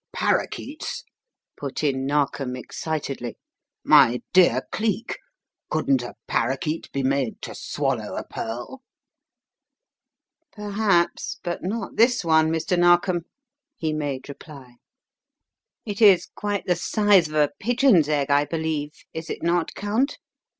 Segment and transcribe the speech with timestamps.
[0.13, 1.03] "Parakeets?"
[1.55, 3.37] put in Narkom excitedly.
[3.83, 5.19] "My dear Cleek,
[5.69, 8.81] couldn't a parakeet be made to swallow a pearl?"
[10.53, 12.79] "Perhaps; but not this one, Mr.
[12.79, 13.25] Narkom,"
[13.77, 14.77] he made reply.
[15.85, 20.17] "It is quite the size of a pigeon's egg, I believe; is it not, Count?"